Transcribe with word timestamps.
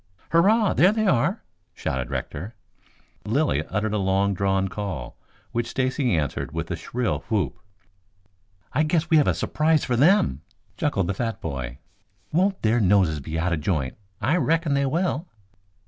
"Hurrah! 0.31 0.73
There 0.73 0.91
they 0.91 1.05
are," 1.05 1.43
shouted 1.75 2.09
Rector. 2.09 2.55
Lilly 3.23 3.63
uttered 3.67 3.93
a 3.93 3.99
long 3.99 4.33
drawn 4.33 4.67
call, 4.67 5.15
which 5.51 5.67
Stacy 5.69 6.17
answered 6.17 6.51
with 6.53 6.71
a 6.71 6.75
shrill 6.75 7.19
whoop. 7.29 7.59
"I 8.73 8.81
guess 8.81 9.11
we 9.11 9.17
have 9.17 9.27
a 9.27 9.35
surprise 9.35 9.83
for 9.85 9.95
them," 9.95 10.41
chuckled 10.75 11.05
the 11.05 11.13
fat 11.13 11.39
boy. 11.39 11.77
"Won't 12.31 12.63
their 12.63 12.79
noses 12.79 13.19
be 13.19 13.37
out 13.37 13.53
of 13.53 13.61
joint? 13.61 13.95
I 14.19 14.37
reckon 14.37 14.73
they 14.73 14.87
will." 14.87 15.27